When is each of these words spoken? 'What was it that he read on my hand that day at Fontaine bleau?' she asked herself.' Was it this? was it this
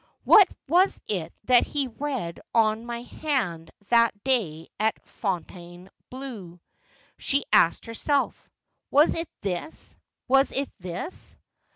'What 0.23 0.47
was 0.67 0.99
it 1.07 1.31
that 1.43 1.63
he 1.63 1.87
read 1.87 2.39
on 2.55 2.87
my 2.87 3.03
hand 3.03 3.69
that 3.89 4.23
day 4.23 4.67
at 4.79 4.99
Fontaine 5.07 5.91
bleau?' 6.09 6.59
she 7.19 7.43
asked 7.53 7.85
herself.' 7.85 8.49
Was 8.89 9.13
it 9.13 9.29
this? 9.41 9.95
was 10.27 10.53
it 10.53 10.71
this 10.79 11.37